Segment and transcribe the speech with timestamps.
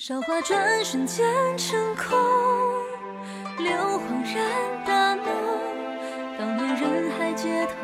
[0.00, 1.26] 韶华转瞬间
[1.58, 2.16] 成空，
[3.58, 5.26] 留恍然大梦。
[6.38, 7.74] 当年人海街头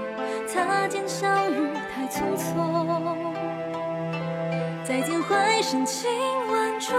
[0.47, 2.55] 擦肩相遇，太匆匆。
[4.85, 6.09] 再见怀深情
[6.53, 6.97] 万种，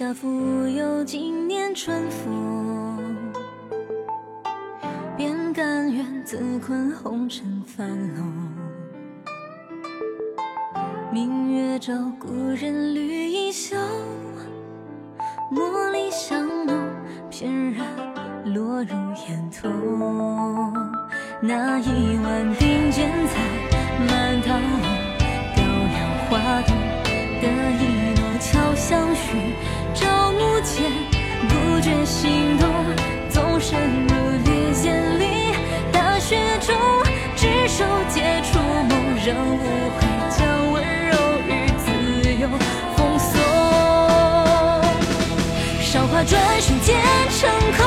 [0.00, 3.06] 下蜉蝣经年春风，
[5.14, 7.86] 便甘愿自困红尘樊
[8.16, 8.32] 笼。
[11.12, 13.76] 明月照故人绿衣袖，
[15.52, 16.74] 茉莉香浓，
[17.28, 17.86] 翩然
[18.54, 18.94] 落入
[19.28, 20.72] 眼瞳。
[21.42, 23.38] 那一碗顶尖菜，
[24.08, 24.80] 满堂红，
[25.54, 25.94] 雕梁
[26.30, 26.74] 画栋
[27.42, 27.46] 的
[39.34, 39.98] 梦，仍无悔
[40.36, 41.12] 将温柔
[41.46, 41.86] 与自
[42.34, 42.48] 由
[42.96, 43.32] 封锁。
[45.80, 47.00] 韶华转瞬间
[47.38, 47.86] 成空，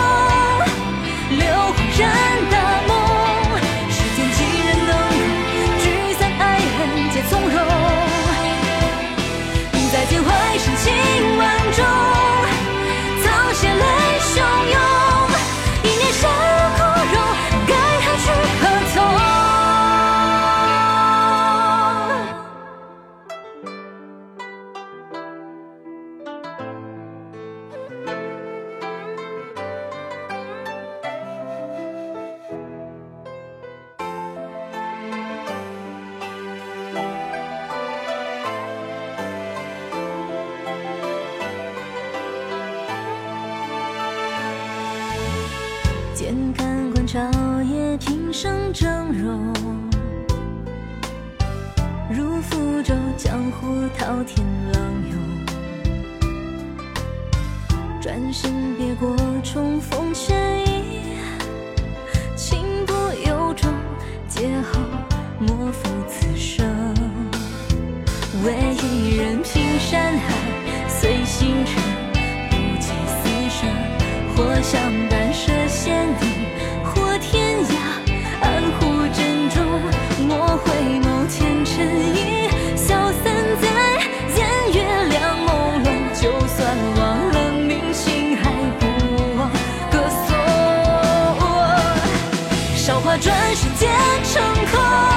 [46.23, 47.19] 见看官朝
[47.63, 49.53] 野，平生峥嵘。
[52.09, 53.67] 如福州，江湖
[53.97, 54.81] 滔天浪
[55.11, 55.19] 涌。
[57.99, 59.13] 转身别过，
[59.43, 60.33] 重逢却
[60.63, 61.17] 已
[62.37, 62.93] 情不
[63.27, 63.69] 由衷。
[64.29, 64.79] 劫后
[65.39, 66.65] 莫负此生，
[68.45, 70.33] 为一人平山海，
[70.87, 71.83] 随星辰，
[92.85, 93.89] 韶华转瞬间
[94.25, 95.12] 成空，